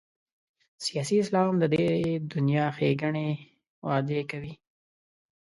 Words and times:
سیاسي 0.85 1.15
اسلام 1.23 1.53
د 1.59 1.63
دې 1.73 1.85
دنیا 2.33 2.65
ښېګڼې 2.75 3.29
وعدې 3.85 4.21
کوي. 4.31 4.53